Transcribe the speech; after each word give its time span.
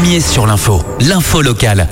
premier 0.00 0.20
sur 0.20 0.46
l'info. 0.46 0.82
L'info 1.00 1.42
locale. 1.42 1.86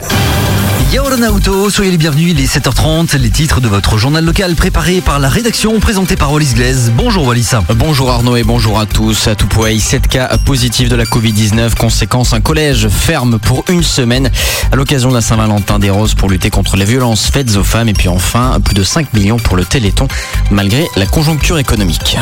Yaoranauto, 0.95 1.69
soyez 1.69 1.91
les 1.91 1.99
bienvenus, 1.99 2.31
il 2.31 2.41
est 2.41 2.47
7h30, 2.47 3.19
les 3.19 3.29
titres 3.29 3.61
de 3.61 3.69
votre 3.69 3.99
journal 3.99 4.25
local 4.25 4.55
préparé 4.55 5.03
par 5.03 5.19
la 5.19 5.29
rédaction, 5.29 5.79
présenté 5.79 6.17
par 6.17 6.33
Wallis 6.33 6.55
Glaise. 6.55 6.91
Bonjour 6.97 7.27
Wallis. 7.27 7.51
Bonjour 7.75 8.11
Arnaud 8.11 8.37
et 8.37 8.45
bonjour 8.45 8.81
à 8.81 8.87
tous. 8.87 9.29
À 9.29 9.35
Toupouaï, 9.35 9.79
7 9.79 10.09
cas 10.09 10.39
positifs 10.47 10.89
de 10.89 10.97
la 10.97 11.05
Covid-19. 11.05 11.75
Conséquence, 11.75 12.33
un 12.33 12.41
collège 12.41 12.89
ferme 12.89 13.39
pour 13.39 13.65
une 13.69 13.83
semaine 13.83 14.31
à 14.73 14.77
l'occasion 14.77 15.11
de 15.11 15.15
la 15.15 15.21
Saint-Valentin 15.21 15.79
des 15.79 15.91
Roses 15.91 16.15
pour 16.15 16.31
lutter 16.31 16.49
contre 16.49 16.79
les 16.79 16.87
violences 16.87 17.27
faites 17.31 17.57
aux 17.57 17.65
femmes. 17.65 17.91
Et 17.91 17.95
puis 17.95 18.09
enfin, 18.09 18.59
plus 18.65 18.75
de 18.75 18.85
5 18.85 19.13
millions 19.13 19.37
pour 19.37 19.55
le 19.55 19.67
Téléthon 19.67 20.09
malgré 20.51 20.87
la 20.97 21.05
conjoncture 21.05 21.59
économique. 21.59 22.17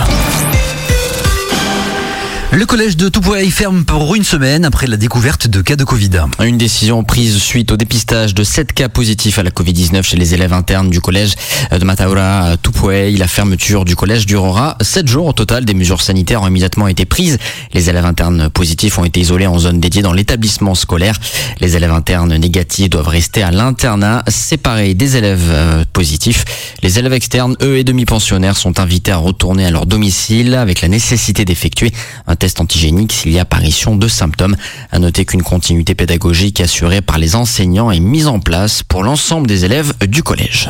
Le 2.56 2.64
collège 2.64 2.96
de 2.96 3.10
Toupouaï 3.10 3.50
ferme 3.50 3.84
pour 3.84 4.14
une 4.14 4.24
semaine 4.24 4.64
après 4.64 4.86
la 4.86 4.96
découverte 4.96 5.46
de 5.46 5.60
cas 5.60 5.76
de 5.76 5.84
Covid. 5.84 6.22
Une 6.42 6.56
décision 6.56 7.04
prise 7.04 7.36
suite 7.36 7.70
au 7.70 7.76
dépistage 7.76 8.32
de 8.32 8.44
7 8.44 8.72
cas 8.72 8.88
positifs 8.88 9.38
à 9.38 9.42
la 9.42 9.50
Covid-19 9.50 10.02
chez 10.02 10.16
les 10.16 10.32
élèves 10.32 10.54
internes 10.54 10.88
du 10.88 11.02
collège 11.02 11.34
de 11.70 11.84
Mataura 11.84 12.52
à. 12.52 13.10
La 13.18 13.28
fermeture 13.28 13.84
du 13.84 13.94
collège 13.94 14.24
durera 14.24 14.78
7 14.80 15.06
jours 15.06 15.26
au 15.26 15.32
total. 15.34 15.66
Des 15.66 15.74
mesures 15.74 16.00
sanitaires 16.00 16.40
ont 16.40 16.48
immédiatement 16.48 16.88
été 16.88 17.04
prises. 17.04 17.36
Les 17.74 17.90
élèves 17.90 18.06
internes 18.06 18.48
positifs 18.48 18.98
ont 18.98 19.04
été 19.04 19.20
isolés 19.20 19.46
en 19.46 19.58
zone 19.58 19.78
dédiée 19.78 20.00
dans 20.00 20.14
l'établissement 20.14 20.74
scolaire. 20.74 21.18
Les 21.60 21.76
élèves 21.76 21.92
internes 21.92 22.34
négatifs 22.36 22.88
doivent 22.88 23.08
rester 23.08 23.42
à 23.42 23.50
l'internat 23.50 24.24
séparés 24.28 24.94
des 24.94 25.18
élèves 25.18 25.50
euh, 25.50 25.84
positifs. 25.92 26.46
Les 26.82 26.98
élèves 26.98 27.12
externes, 27.12 27.54
eux 27.60 27.76
et 27.76 27.84
demi-pensionnaires, 27.84 28.56
sont 28.56 28.80
invités 28.80 29.12
à 29.12 29.18
retourner 29.18 29.66
à 29.66 29.70
leur 29.70 29.84
domicile 29.84 30.54
avec 30.54 30.80
la 30.80 30.88
nécessité 30.88 31.44
d'effectuer 31.44 31.92
un 32.26 32.34
test 32.34 32.45
antigénique 32.60 33.12
s'il 33.12 33.32
y 33.32 33.38
a 33.38 33.42
apparition 33.42 33.96
de 33.96 34.08
symptômes. 34.08 34.56
À 34.90 34.98
noter 34.98 35.24
qu'une 35.24 35.42
continuité 35.42 35.94
pédagogique 35.94 36.60
assurée 36.60 37.00
par 37.00 37.18
les 37.18 37.34
enseignants 37.34 37.90
est 37.90 38.00
mise 38.00 38.26
en 38.26 38.40
place 38.40 38.82
pour 38.82 39.02
l'ensemble 39.02 39.46
des 39.46 39.64
élèves 39.64 39.92
du 40.06 40.22
collège. 40.22 40.68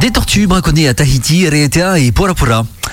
Des 0.00 0.10
tortues 0.10 0.46
braconnées 0.46 0.88
à 0.88 0.94
Tahiti, 0.94 1.48
Raiatea 1.48 1.98
et 1.98 2.12
Pora 2.12 2.34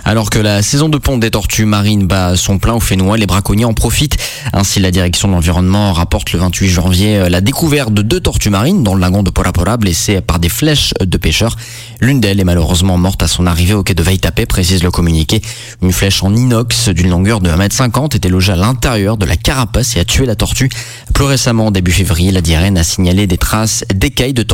alors 0.06 0.30
que 0.30 0.38
la 0.38 0.62
saison 0.62 0.88
de 0.88 1.00
ponte 1.00 1.20
des 1.20 1.32
tortues 1.32 1.66
marines 1.66 2.06
bat 2.06 2.38
son 2.38 2.60
plein 2.60 2.76
au 2.76 2.80
Fénois, 2.80 3.18
les 3.18 3.26
braconniers 3.26 3.66
en 3.66 3.74
profitent. 3.74 4.18
Ainsi, 4.54 4.80
la 4.80 4.92
direction 4.92 5.28
de 5.28 5.34
l'environnement 5.34 5.92
rapporte 5.94 6.32
le 6.32 6.40
28 6.40 6.70
janvier 6.70 7.18
euh, 7.18 7.30
la 7.30 7.42
découverte 7.42 7.92
de 7.92 8.04
deux 8.04 8.20
tortues 8.20 8.52
marines 8.52 8.84
dans 8.84 8.94
le 8.94 9.02
lagon 9.02 9.24
de 9.24 9.32
Porapora 9.32 9.78
blessées 9.78 10.22
par 10.22 10.38
des 10.38 10.50
flèches 10.50 10.94
de 11.02 11.18
pêcheurs. 11.18 11.56
L'une 12.02 12.22
d'elles 12.22 12.40
est 12.40 12.44
malheureusement 12.44 12.98
morte 13.00 13.24
à 13.24 13.28
son 13.28 13.48
arrivée 13.48 13.74
au 13.74 13.82
quai 13.82 13.96
de 13.96 14.04
Vaitapé, 14.04 14.46
précise 14.46 14.84
le 14.84 14.92
communiqué. 14.92 15.42
Une 15.82 15.92
flèche 15.92 16.22
en 16.22 16.36
inox 16.36 16.90
d'une 16.90 17.10
longueur 17.10 17.42
de 17.42 17.50
1m50 17.50 18.16
était 18.16 18.30
logée 18.30 18.54
à 18.54 18.58
l'intérieur 18.58 19.18
de 19.18 19.26
la 19.26 19.36
carapace 19.36 19.96
et 19.96 20.00
a 20.00 20.06
tué 20.06 20.28
la 20.28 20.36
tortue. 20.36 20.70
Plus 21.16 21.26
récemment, 21.26 21.72
début 21.72 21.92
février, 21.92 22.32
la 22.32 22.42
DIREN 22.42 22.78
a 22.78 22.84
signalé 22.84 23.26
des 23.26 23.38
traces 23.38 23.84
d'écailles 23.94 24.34
de 24.34 24.46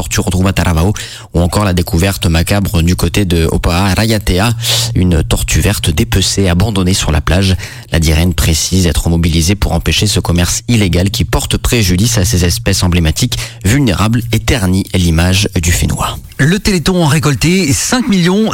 à 0.47 0.53
Taravao 0.53 0.93
ou 1.33 1.41
encore 1.41 1.65
la 1.65 1.73
découverte 1.73 2.25
macabre 2.25 2.81
du 2.81 2.95
côté 2.95 3.25
de 3.25 3.47
Opa'a 3.51 3.93
Rayatea, 3.93 4.53
une 4.95 5.23
tortue 5.23 5.40
tortue 5.41 5.59
verte 5.59 5.89
dépecée 5.89 6.49
abandonnée 6.49 6.93
sur 6.93 7.11
la 7.11 7.19
plage. 7.19 7.55
La 7.91 7.99
DIREN 7.99 8.35
précise 8.35 8.85
être 8.85 9.09
mobilisée 9.09 9.55
pour 9.55 9.71
empêcher 9.71 10.05
ce 10.05 10.19
commerce 10.19 10.61
illégal 10.67 11.09
qui 11.09 11.25
porte 11.25 11.57
préjudice 11.57 12.19
à 12.19 12.25
ces 12.25 12.45
espèces 12.45 12.83
emblématiques 12.83 13.39
vulnérables 13.65 14.21
et 14.33 14.39
ternit 14.39 14.85
l'image 14.93 15.49
du 15.59 15.71
Fénois. 15.71 16.19
Le 16.37 16.57
Téléthon 16.57 17.05
a 17.05 17.07
récolté 17.07 17.71
5 17.71 18.05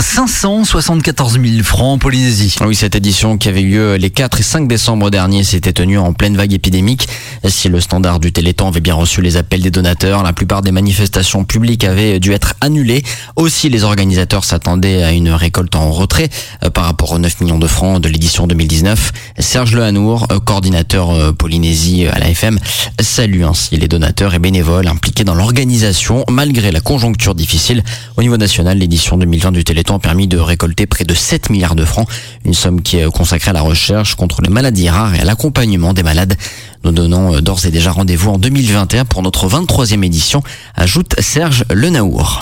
574 0.02 1.40
000 1.42 1.64
francs 1.64 1.94
en 1.94 1.98
Polynésie. 1.98 2.54
Oui, 2.60 2.76
cette 2.76 2.96
édition 2.96 3.38
qui 3.38 3.48
avait 3.48 3.62
eu 3.62 3.70
lieu 3.70 3.96
les 3.96 4.10
4 4.10 4.42
et 4.42 4.44
5 4.44 4.68
décembre 4.68 5.10
dernier 5.10 5.46
s'était 5.46 5.72
tenue 5.72 5.98
en 5.98 6.12
pleine 6.12 6.36
vague 6.36 6.52
épidémique. 6.52 7.08
Si 7.48 7.70
le 7.70 7.80
standard 7.80 8.20
du 8.20 8.34
Téléthon 8.34 8.68
avait 8.68 8.82
bien 8.82 8.94
reçu 8.94 9.22
les 9.22 9.38
appels 9.38 9.62
des 9.62 9.72
donateurs, 9.72 10.24
la 10.24 10.34
plupart 10.34 10.64
des 10.64 10.74
manifestations 10.74 11.46
publiques 11.46 11.86
avaient 11.86 12.20
dû 12.20 12.34
être 12.34 12.56
annulées. 12.60 13.04
Aussi, 13.38 13.70
les 13.70 13.86
organisateurs 13.86 14.44
s'attendaient 14.44 15.04
à 15.04 15.14
une 15.14 15.30
récolte 15.30 15.76
en 15.76 15.90
retrait 15.92 16.28
euh, 16.66 16.70
par 16.78 16.86
rapport 16.86 17.12
aux 17.12 17.18
9 17.18 17.42
millions 17.42 17.58
de 17.58 17.66
francs 17.66 18.00
de 18.00 18.08
l'édition 18.08 18.46
2019. 18.46 19.12
Serge 19.40 19.76
Lehanour, 19.76 20.28
euh, 20.32 20.40
coordinateur 20.40 21.10
euh, 21.10 21.32
Polynésie 21.32 22.06
à 22.06 22.20
la 22.20 22.30
FM, 22.30 22.60
salue 23.00 23.42
ainsi 23.42 23.78
les 23.78 23.88
donateurs 23.88 24.36
et 24.36 24.40
bénévoles 24.40 24.88
impliqués 24.88 25.24
dans 25.24 25.34
l'organisation 25.34 26.24
malgré 26.30 26.72
la 26.72 26.80
conjoncture 26.80 27.34
difficile. 27.34 27.84
Au 28.16 28.22
niveau 28.22 28.38
national, 28.38 28.78
l'édition 28.78 29.18
2020 29.18 29.54
du 29.54 29.64
Téléthon 29.64 29.96
a 29.96 30.00
permis 30.00 30.28
de 30.28 30.38
récolter 30.38 30.86
près 30.86 31.04
de 31.04 31.16
7 31.16 31.50
milliards 31.50 31.74
de 31.74 31.84
francs, 31.84 32.08
une 32.46 32.54
somme 32.54 32.84
qui 32.84 32.98
est 32.98 33.12
consacrée 33.12 33.50
à 33.50 33.54
la 33.54 33.62
recherche 33.62 34.14
contre 34.14 34.44
les 34.44 34.50
maladies 34.50 34.88
rares 34.88 35.16
et 35.16 35.20
à 35.20 35.26
l'accompagnement 35.26 35.96
des 35.96 36.04
malades. 36.04 36.36
Nous 36.84 36.92
donnons 36.92 37.34
euh, 37.34 37.42
d'ores 37.42 37.66
et 37.66 37.72
déjà 37.72 37.92
rendez-vous 37.92 38.30
en 38.30 38.38
2021 38.38 39.06
pour 39.06 39.24
notre 39.24 39.50
23e 39.50 40.06
édition, 40.06 40.44
ajoute 40.76 41.16
Serge 41.20 41.66
Lenaour. 41.72 42.40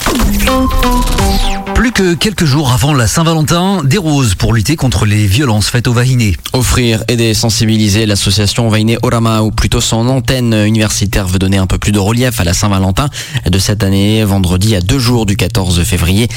Que 1.96 2.14
quelques 2.14 2.44
jours 2.44 2.74
avant 2.74 2.94
la 2.94 3.08
Saint-Valentin, 3.08 3.82
des 3.86 3.98
roses 3.98 4.36
pour 4.36 4.52
lutter 4.52 4.76
contre 4.76 5.06
les 5.06 5.28
violences 5.28 5.70
faites 5.70 5.88
aux 5.88 5.94
vahinés. 5.94 6.36
Offrir, 6.52 7.06
aider, 7.08 7.34
sensibiliser, 7.34 8.06
l'association 8.06 8.68
Vainé 8.68 8.98
Orama, 9.02 9.44
ou 9.44 9.52
plutôt 9.52 9.80
son 9.80 10.10
antenne 10.10 10.54
universitaire, 10.54 11.26
veut 11.26 11.40
donner 11.40 11.56
un 11.56 11.68
peu 11.68 11.78
plus 11.78 11.94
de 11.94 12.00
relief 12.00 12.42
à 12.42 12.44
la 12.44 12.54
Saint-Valentin 12.54 13.08
de 13.50 13.60
cette 13.60 13.82
année, 13.82 14.26
vendredi 14.26 14.76
à 14.76 14.82
deux 14.82 15.00
jours 15.00 15.26
du 15.26 15.38
14 15.38 15.82
février. 15.84 16.28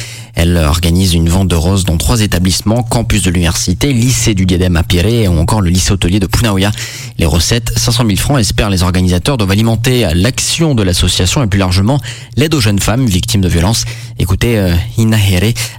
Elle 0.41 0.56
organise 0.56 1.15
une 1.15 1.28
vente 1.28 1.49
de 1.49 1.56
roses 1.56 1.84
dans 1.84 1.97
trois 1.97 2.21
établissements, 2.21 2.84
campus 2.84 3.22
de 3.25 3.31
l'université, 3.31 3.93
lycée 3.93 4.34
du 4.34 4.47
Diadème 4.47 4.76
à 4.76 4.84
Piré 4.84 5.26
ou 5.26 5.37
encore 5.37 5.60
le 5.60 5.69
lycée 5.69 5.91
hôtelier 5.91 6.21
de 6.21 6.28
Punaoya. 6.28 6.71
Les 7.19 7.26
recettes, 7.26 7.72
500 7.76 8.04
000 8.06 8.16
francs, 8.16 8.38
espèrent 8.38 8.71
les 8.71 8.84
organisateurs, 8.84 9.37
doivent 9.37 9.50
alimenter 9.50 10.06
l'action 10.15 10.77
de 10.77 10.84
l'association 10.84 11.43
et 11.43 11.48
plus 11.48 11.59
largement 11.59 12.00
l'aide 12.37 12.54
aux 12.54 12.60
jeunes 12.60 12.78
femmes 12.78 13.06
victimes 13.06 13.41
de 13.41 13.48
violences. 13.48 13.84
Écoutez 14.21 14.56
euh, 14.59 14.75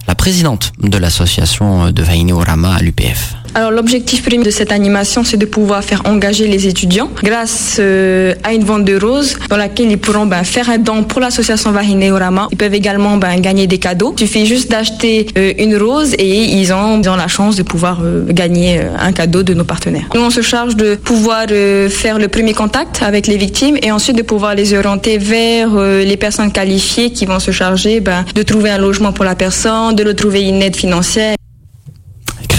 la 0.06 0.14
présidente 0.14 0.72
de 0.82 0.98
l'association 0.98 1.90
de 1.90 2.02
Vaini 2.02 2.32
Orama 2.32 2.74
à 2.74 2.82
l'UPF. 2.82 3.39
Alors 3.54 3.72
l'objectif 3.72 4.22
premier 4.22 4.44
de 4.44 4.50
cette 4.50 4.70
animation, 4.70 5.24
c'est 5.24 5.36
de 5.36 5.46
pouvoir 5.46 5.82
faire 5.82 6.02
engager 6.04 6.46
les 6.46 6.68
étudiants 6.68 7.10
grâce 7.22 7.78
euh, 7.80 8.34
à 8.44 8.52
une 8.52 8.62
vente 8.62 8.84
de 8.84 8.96
roses 8.98 9.36
dans 9.48 9.56
laquelle 9.56 9.90
ils 9.90 9.98
pourront 9.98 10.26
ben, 10.26 10.44
faire 10.44 10.70
un 10.70 10.78
don 10.78 11.02
pour 11.02 11.20
l'association 11.20 11.72
Vahine 11.72 12.12
Orama. 12.12 12.46
Ils 12.52 12.56
peuvent 12.56 12.74
également 12.74 13.16
ben, 13.16 13.40
gagner 13.40 13.66
des 13.66 13.78
cadeaux. 13.78 14.14
Il 14.16 14.26
suffit 14.26 14.46
juste 14.46 14.70
d'acheter 14.70 15.26
euh, 15.36 15.52
une 15.58 15.76
rose 15.76 16.14
et 16.14 16.44
ils 16.44 16.72
ont, 16.72 17.00
la 17.00 17.28
chance 17.28 17.56
de 17.56 17.64
pouvoir 17.64 17.98
euh, 18.02 18.24
gagner 18.28 18.80
un 18.98 19.12
cadeau 19.12 19.42
de 19.42 19.52
nos 19.52 19.64
partenaires. 19.64 20.08
Nous, 20.14 20.20
on 20.20 20.30
se 20.30 20.42
charge 20.42 20.76
de 20.76 20.94
pouvoir 20.94 21.46
faire 21.48 22.18
le 22.18 22.28
premier 22.28 22.52
contact 22.52 23.02
avec 23.02 23.26
les 23.26 23.36
victimes 23.36 23.76
et 23.82 23.90
ensuite 23.90 24.16
de 24.16 24.22
pouvoir 24.22 24.54
les 24.54 24.74
orienter 24.74 25.18
vers 25.18 25.74
les 25.74 26.16
personnes 26.16 26.52
qualifiées 26.52 27.10
qui 27.10 27.26
vont 27.26 27.40
se 27.40 27.50
charger 27.50 28.00
ben, 28.00 28.24
de 28.34 28.42
trouver 28.42 28.70
un 28.70 28.78
logement 28.78 29.12
pour 29.12 29.24
la 29.24 29.34
personne, 29.34 29.96
de 29.96 30.04
le 30.04 30.14
trouver 30.14 30.42
une 30.42 30.62
aide 30.62 30.76
financière 30.76 31.34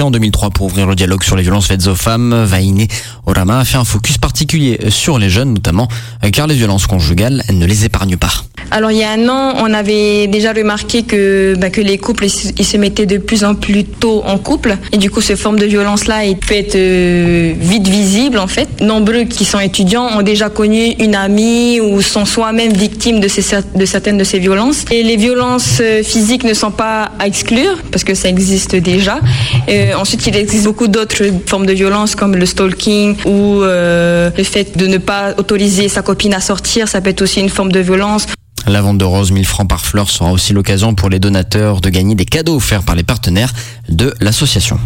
en 0.02 0.12
2003 0.12 0.52
pour 0.52 0.66
ouvrir 0.68 0.88
le 0.88 0.96
dialogue 0.96 1.24
sur 1.24 1.36
les 1.36 1.44
violences 1.44 1.68
faites 1.68 1.88
aux 1.88 1.96
femmes, 1.96 2.44
Vaine 2.44 2.88
Orama 3.26 3.60
a 3.60 3.66
fait 3.66 3.78
un 3.78 3.84
focus 3.84 4.18
particulier 4.18 4.80
sur 4.90 5.20
les 5.20 5.30
jeunes 5.30 5.54
notamment, 5.54 5.88
car 6.32 6.48
les 6.48 6.56
violences 6.56 6.88
conjugales 6.88 7.44
ne 7.50 7.66
les 7.66 7.86
épargnent 7.86 8.18
pas. 8.18 8.32
Alors 8.74 8.90
il 8.90 9.00
y 9.00 9.04
a 9.04 9.12
un 9.12 9.28
an, 9.28 9.54
on 9.58 9.74
avait 9.74 10.28
déjà 10.28 10.54
remarqué 10.54 11.04
que, 11.04 11.56
bah, 11.58 11.70
que 11.70 11.82
les 11.82 11.98
couples 11.98 12.26
ils 12.58 12.66
se 12.66 12.78
mettaient 12.78 13.06
de 13.06 13.18
plus 13.18 13.44
en 13.44 13.54
plus 13.54 13.84
tôt 13.84 14.24
en 14.26 14.38
couple 14.38 14.78
et 14.94 14.98
du 14.98 15.12
coup 15.12 15.20
ces 15.20 15.36
formes 15.36 15.60
de 15.60 15.66
violence 15.66 16.08
là 16.08 16.24
ils 16.24 16.38
peuvent 16.38 16.58
être 16.58 16.76
euh, 16.76 17.54
vite 17.60 17.90
visibles 17.90 18.40
en 18.40 18.48
fait. 18.48 18.70
Nombreux 18.80 19.26
qui 19.26 19.44
sont 19.44 19.60
étudiants 19.60 20.08
ont 20.18 20.22
déjà 20.22 20.50
connu 20.50 20.96
une 21.00 21.16
amie 21.16 21.82
ou 21.82 22.02
sont 22.02 22.24
soi-même 22.24 22.72
victimes 22.72 23.20
de 23.20 23.28
certaines 23.28 24.18
de 24.18 24.24
ces 24.24 24.40
violences. 24.40 24.86
Et 24.90 25.04
les 25.04 25.18
violences 25.18 25.80
euh, 25.82 26.02
physiques 26.02 26.46
ne 26.46 26.54
sont 26.54 26.72
pas 26.72 27.12
à 27.20 27.28
exclure 27.28 27.78
parce 27.92 28.06
que 28.06 28.14
ça 28.14 28.30
existe 28.30 28.78
déjà. 28.78 29.20
Euh, 29.68 29.94
ensuite 29.96 30.26
il 30.28 30.36
existe 30.38 30.64
beaucoup 30.64 30.88
d'autres 30.88 31.26
formes 31.46 31.66
de 31.66 31.74
violence 31.74 32.16
comme 32.16 32.38
le 32.38 32.46
stalking 32.46 33.18
ou 33.26 33.64
le 33.64 34.44
fait 34.44 34.78
de 34.78 34.88
ne 34.88 34.98
pas 34.98 35.34
autoriser 35.38 35.90
sa 35.90 36.02
copine 36.02 36.34
à 36.34 36.40
sortir, 36.40 36.88
ça 36.88 37.02
peut 37.02 37.10
être 37.10 37.22
aussi 37.22 37.42
une 37.42 37.50
forme 37.50 37.74
de 37.74 37.82
violence. 37.82 38.28
La 38.68 38.82
vente 38.82 38.98
de 38.98 39.06
roses 39.06 39.32
1000 39.32 39.46
francs 39.46 39.68
par 39.68 39.82
fleur 39.82 40.10
sera 40.10 40.32
aussi 40.32 40.54
l'occasion 40.54 40.94
pour 40.94 41.10
les 41.10 41.20
donateurs 41.20 41.82
de 41.82 41.90
gagner 41.90 42.16
des 42.16 42.26
cadeaux 42.26 42.56
offerts 42.56 42.84
par 42.84 42.96
les 42.96 43.04
partenaires 43.04 43.54
de 43.90 44.14
l'association. 44.20 44.80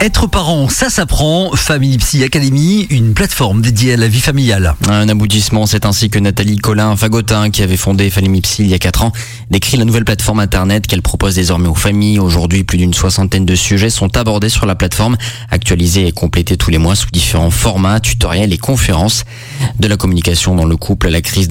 Être 0.00 0.26
parent, 0.26 0.68
ça 0.68 0.90
s'apprend. 0.90 1.50
Family 1.56 1.96
Psy 1.96 2.22
Academy, 2.22 2.86
une 2.90 3.14
plateforme 3.14 3.62
dédiée 3.62 3.94
à 3.94 3.96
la 3.96 4.08
vie 4.08 4.20
familiale. 4.20 4.74
Un 4.88 5.08
aboutissement, 5.08 5.64
c'est 5.66 5.86
ainsi 5.86 6.10
que 6.10 6.18
Nathalie 6.18 6.58
Colin-Fagotin, 6.58 7.50
qui 7.50 7.62
avait 7.62 7.78
fondé 7.78 8.10
Family 8.10 8.42
Psy 8.42 8.64
il 8.64 8.68
y 8.68 8.74
a 8.74 8.78
4 8.78 9.04
ans, 9.04 9.12
décrit 9.50 9.78
la 9.78 9.86
nouvelle 9.86 10.04
plateforme 10.04 10.40
internet 10.40 10.86
qu'elle 10.86 11.00
propose 11.00 11.34
désormais 11.34 11.68
aux 11.68 11.74
familles. 11.74 12.18
Aujourd'hui, 12.18 12.62
plus 12.62 12.76
d'une 12.76 12.92
soixantaine 12.92 13.46
de 13.46 13.54
sujets 13.54 13.88
sont 13.88 14.16
abordés 14.18 14.50
sur 14.50 14.66
la 14.66 14.74
plateforme, 14.74 15.16
actualisés 15.50 16.06
et 16.06 16.12
complétés 16.12 16.58
tous 16.58 16.70
les 16.70 16.78
mois 16.78 16.94
sous 16.94 17.08
différents 17.10 17.50
formats, 17.50 17.98
tutoriels 17.98 18.52
et 18.52 18.58
conférences. 18.58 19.24
De 19.80 19.88
la 19.88 19.96
communication 19.96 20.54
dans 20.54 20.66
le 20.66 20.76
couple 20.76 21.06
à 21.06 21.10
la 21.10 21.22
crise 21.22 21.48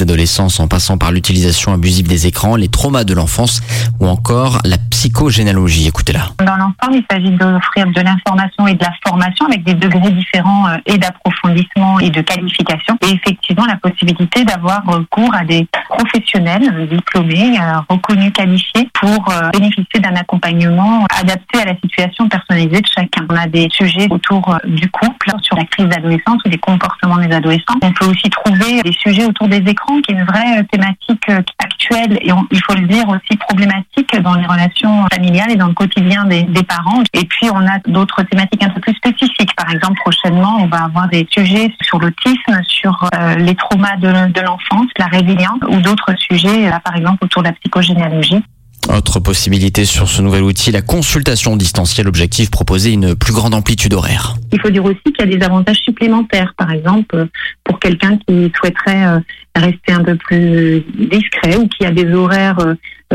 en 0.59 0.67
passant 0.67 0.97
par 0.97 1.11
l'utilisation 1.11 1.73
abusive 1.73 2.07
des 2.07 2.27
écrans, 2.27 2.55
les 2.55 2.67
traumas 2.67 3.03
de 3.03 3.13
l'enfance 3.13 3.61
ou 3.99 4.07
encore 4.07 4.59
la 4.65 4.77
psychogénéalogie. 4.77 5.87
Écoutez-la. 5.87 6.29
Dans 6.39 6.55
l'ensemble, 6.55 6.95
il 6.95 7.05
s'agit 7.09 7.31
d'offrir 7.31 7.87
de 7.87 8.01
l'information 8.01 8.25
l'information 8.25 8.67
et 8.67 8.75
de 8.75 8.83
la 8.83 8.93
formation 9.05 9.45
avec 9.45 9.63
des 9.63 9.73
degrés 9.73 10.11
différents 10.11 10.67
euh, 10.67 10.77
et 10.85 10.97
d'approfondissement 10.97 11.99
et 11.99 12.09
de 12.09 12.21
qualification. 12.21 12.97
Et 13.03 13.11
effectivement, 13.11 13.65
la 13.65 13.77
possibilité 13.77 14.43
d'avoir 14.43 14.83
recours 14.85 15.33
à 15.33 15.43
des 15.43 15.67
professionnels 15.97 16.87
diplômés, 16.89 17.57
euh, 17.59 17.79
reconnus, 17.89 18.31
qualifiés 18.33 18.89
pour 18.93 19.29
euh, 19.29 19.49
bénéficier 19.51 19.99
d'un 19.99 20.15
accompagnement 20.15 21.05
adapté 21.19 21.59
à 21.61 21.65
la 21.65 21.75
situation 21.75 22.27
personnalisée 22.27 22.81
de 22.81 22.87
chacun. 22.87 23.25
On 23.29 23.35
a 23.35 23.47
des 23.47 23.67
sujets 23.71 24.07
autour 24.09 24.57
du 24.65 24.89
couple, 24.89 25.31
sur 25.41 25.55
la 25.55 25.65
crise 25.65 25.87
d'adolescence 25.87 26.41
ou 26.45 26.49
des 26.49 26.57
comportements 26.57 27.17
des 27.17 27.33
adolescents. 27.33 27.75
On 27.81 27.91
peut 27.91 28.05
aussi 28.05 28.29
trouver 28.29 28.81
des 28.83 28.91
sujets 28.91 29.25
autour 29.25 29.47
des 29.47 29.57
écrans, 29.57 30.01
qui 30.01 30.11
est 30.11 30.15
une 30.15 30.25
vraie 30.25 30.63
thématique 30.71 31.29
actuelle 31.29 32.17
et 32.21 32.31
il 32.51 32.63
faut 32.63 32.73
le 32.73 32.87
dire 32.87 33.07
aussi 33.09 33.37
problématique 33.37 34.19
dans 34.21 34.35
les 34.35 34.45
relations 34.45 35.05
familiales 35.13 35.51
et 35.51 35.55
dans 35.55 35.67
le 35.67 35.73
quotidien 35.73 36.25
des, 36.25 36.45
parents. 36.63 37.01
Et 37.13 37.25
puis 37.25 37.49
on 37.51 37.59
a 37.67 37.79
d'autres 37.85 38.23
thématiques 38.23 38.63
un 38.63 38.69
peu 38.69 38.81
plus 38.81 38.93
spécifiques. 38.93 39.55
Par 39.55 39.69
exemple, 39.71 39.99
prochainement, 39.99 40.57
on 40.59 40.67
va 40.67 40.85
avoir 40.85 41.07
des 41.07 41.27
sujets 41.29 41.71
sur 41.81 41.99
l'autisme, 41.99 42.61
sur 42.63 43.07
euh, 43.13 43.35
les 43.35 43.55
traumas 43.55 43.95
de, 43.97 44.41
l'enfance, 44.41 44.89
la 44.97 45.05
résilience 45.05 45.59
d'autres 45.85 46.13
sujets, 46.17 46.69
là, 46.69 46.81
par 46.83 46.95
exemple 46.95 47.23
autour 47.23 47.41
de 47.43 47.47
la 47.47 47.53
psychogénéalogie. 47.53 48.41
Autre 48.89 49.19
possibilité 49.19 49.83
sur 49.83 50.07
ce 50.07 50.21
nouvel 50.21 50.43
outil, 50.43 50.71
la 50.71 50.83
consultation 50.83 51.55
distancielle. 51.55 52.07
Objectif 52.07 52.51
proposer 52.51 52.91
une 52.91 53.15
plus 53.15 53.33
grande 53.33 53.55
amplitude 53.55 53.93
horaire. 53.93 54.35
Il 54.51 54.61
faut 54.61 54.69
dire 54.69 54.85
aussi 54.85 55.01
qu'il 55.05 55.19
y 55.19 55.33
a 55.33 55.37
des 55.37 55.43
avantages 55.43 55.79
supplémentaires. 55.79 56.53
Par 56.55 56.71
exemple, 56.71 57.27
pour 57.63 57.79
quelqu'un 57.79 58.17
qui 58.27 58.51
souhaiterait 58.55 59.07
euh, 59.07 59.19
rester 59.55 59.93
un 59.93 60.03
peu 60.03 60.15
plus 60.15 60.83
discret 60.99 61.57
ou 61.57 61.67
qui 61.67 61.85
a 61.85 61.91
des 61.91 62.13
horaires 62.13 62.59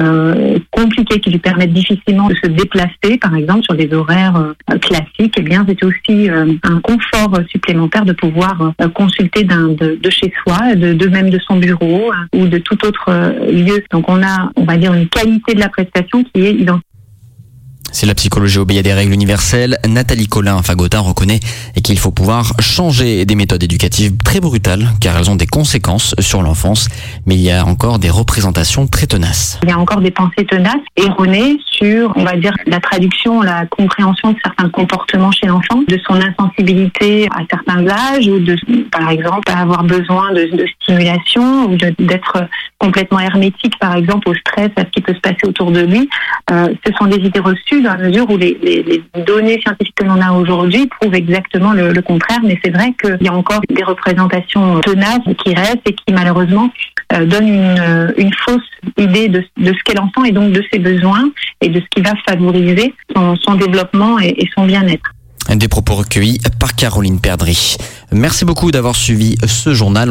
euh, 0.00 0.58
euh, 0.79 1.19
qui 1.23 1.31
lui 1.31 1.38
permettent 1.38 1.73
difficilement 1.73 2.29
de 2.29 2.35
se 2.35 2.47
déplacer, 2.47 3.19
par 3.20 3.35
exemple 3.35 3.62
sur 3.64 3.75
des 3.75 3.93
horaires 3.93 4.37
euh, 4.37 4.79
classiques, 4.79 5.35
eh 5.37 5.43
bien 5.43 5.64
c'est 5.69 5.82
aussi 5.85 6.31
euh, 6.31 6.55
un 6.62 6.81
confort 6.81 7.38
supplémentaire 7.49 8.05
de 8.05 8.12
pouvoir 8.12 8.73
consulter 8.94 9.44
de, 9.44 9.97
de, 9.97 10.11
chez 10.11 10.32
soi, 10.43 10.75
de, 10.75 10.93
de, 10.93 11.08
même 11.08 11.31
de 11.31 11.38
son 11.38 11.56
bureau 11.56 12.11
hein, 12.12 12.26
ou 12.35 12.47
de 12.47 12.58
tout 12.58 12.85
autre 12.87 13.11
lieu. 13.50 13.82
Donc 13.91 14.08
on 14.08 14.23
a, 14.23 14.50
on 14.56 14.64
va 14.64 14.76
dire, 14.76 14.94
une 14.94 15.08
qualité 15.08 15.55
de 15.55 15.61
la 15.61 15.69
prestation 15.69 16.25
qui 16.25 16.47
est 16.47 16.55
identique 16.55 16.85
si 18.00 18.06
la 18.06 18.14
psychologie 18.14 18.56
obéit 18.56 18.79
à 18.79 18.82
des 18.82 18.94
règles 18.94 19.12
universelles, 19.12 19.76
Nathalie 19.87 20.26
Collin 20.26 20.62
Fagotin 20.62 21.00
reconnaît 21.00 21.38
qu'il 21.85 21.99
faut 21.99 22.12
pouvoir 22.12 22.55
changer 22.58 23.26
des 23.26 23.35
méthodes 23.35 23.62
éducatives 23.62 24.17
très 24.25 24.41
brutales 24.41 24.88
car 25.02 25.19
elles 25.19 25.29
ont 25.29 25.37
des 25.37 25.47
conséquences 25.47 26.14
sur 26.19 26.41
l'enfance, 26.41 26.88
mais 27.26 27.35
il 27.35 27.43
y 27.43 27.50
a 27.50 27.62
encore 27.67 27.99
des 27.99 28.08
représentations 28.08 28.87
très 28.87 29.06
tenaces. 29.06 29.61
Il 29.64 29.69
y 29.69 29.73
a 29.73 29.79
encore 29.79 30.00
des 30.00 30.11
pensées 30.11 30.47
tenaces, 30.49 30.81
erronées 30.97 31.58
on 31.82 32.25
va 32.25 32.37
dire, 32.37 32.53
la 32.67 32.81
traduction, 32.81 33.43
la 33.43 33.67
compréhension 33.67 34.32
de 34.32 34.37
certains 34.43 34.69
comportements 34.69 35.32
chez 35.32 35.47
l'enfant, 35.47 35.82
de 35.87 35.99
son 36.06 36.15
insensibilité 36.15 37.27
à 37.31 37.41
certains 37.50 37.87
âges 37.88 38.29
ou 38.29 38.38
de, 38.38 38.56
par 38.91 39.11
exemple, 39.11 39.50
avoir 39.50 39.85
besoin 39.85 40.32
de, 40.32 40.49
stimulation 40.82 41.71
ou 41.71 41.77
d'être 41.77 42.49
complètement 42.79 43.21
hermétique, 43.21 43.79
par 43.79 43.97
exemple, 43.97 44.29
au 44.29 44.35
stress, 44.35 44.71
à 44.77 44.82
ce 44.82 44.91
qui 44.91 45.00
peut 45.00 45.15
se 45.15 45.21
passer 45.21 45.47
autour 45.47 45.71
de 45.71 45.81
lui. 45.81 46.09
Euh, 46.50 46.69
ce 46.87 46.93
sont 46.94 47.06
des 47.06 47.17
idées 47.17 47.41
reçues 47.41 47.83
dans 47.83 47.94
la 47.94 48.09
mesure 48.09 48.29
où 48.31 48.37
les, 48.37 49.03
données 49.26 49.61
scientifiques 49.61 49.94
que 49.97 50.05
l'on 50.05 50.21
a 50.21 50.33
aujourd'hui 50.33 50.87
prouvent 50.87 51.15
exactement 51.15 51.73
le, 51.73 52.00
contraire. 52.03 52.41
Mais 52.43 52.59
c'est 52.65 52.71
vrai 52.71 52.94
qu'il 53.00 53.19
y 53.21 53.29
a 53.29 53.33
encore 53.33 53.61
des 53.69 53.85
représentations 53.85 54.81
tenaces 54.81 55.21
qui 55.44 55.55
restent 55.55 55.87
et 55.87 55.94
qui 55.94 56.12
malheureusement 56.12 56.71
euh, 57.12 57.26
donnent 57.26 57.49
une, 58.17 58.33
fausse 58.33 58.62
idée 58.97 59.29
de, 59.29 59.44
ce 59.59 59.83
qu'est 59.85 59.94
l'enfant 59.94 60.25
et 60.25 60.33
donc 60.33 60.53
de 60.53 60.62
ses 60.73 60.79
besoins 60.79 61.31
de 61.70 61.81
ce 61.81 61.87
qui 61.90 62.02
va 62.02 62.12
favoriser 62.28 62.94
son, 63.14 63.55
développement 63.55 64.19
et, 64.19 64.34
et 64.37 64.49
son 64.55 64.67
bien-être. 64.67 65.11
Des 65.49 65.69
propos 65.69 65.94
recueillis 65.94 66.38
par 66.61 66.75
Caroline 66.75 67.19
Perdry. 67.19 67.76
Merci 68.12 68.44
beaucoup 68.44 68.70
d'avoir 68.70 68.94
suivi 68.94 69.37
ce 69.46 69.75
journal. 69.75 70.11